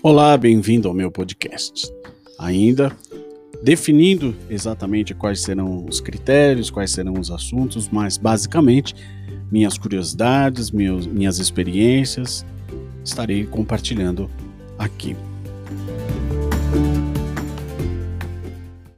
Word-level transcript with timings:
Olá, 0.00 0.36
bem-vindo 0.36 0.86
ao 0.86 0.94
meu 0.94 1.10
podcast. 1.10 1.92
Ainda 2.38 2.96
definindo 3.64 4.32
exatamente 4.48 5.12
quais 5.12 5.40
serão 5.40 5.84
os 5.86 6.00
critérios, 6.00 6.70
quais 6.70 6.92
serão 6.92 7.14
os 7.14 7.32
assuntos, 7.32 7.88
mas 7.88 8.16
basicamente 8.16 8.94
minhas 9.50 9.76
curiosidades, 9.76 10.70
meus, 10.70 11.04
minhas 11.04 11.40
experiências, 11.40 12.46
estarei 13.04 13.44
compartilhando 13.44 14.30
aqui. 14.78 15.16